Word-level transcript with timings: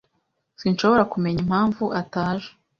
Sinshobora 0.61 1.03
kumenya 1.13 1.39
impamvu 1.45 1.83
ataje. 2.01 2.49